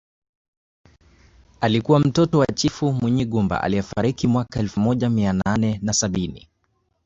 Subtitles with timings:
[1.61, 6.49] Alikuwa mtoto wa chifu Munyigumba aliyefariki mwaka elfu moja mia nane na sabini